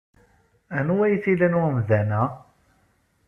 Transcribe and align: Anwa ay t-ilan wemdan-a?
Anwa 0.77 1.03
ay 1.05 1.15
t-ilan 1.23 1.57
wemdan-a? 1.61 2.23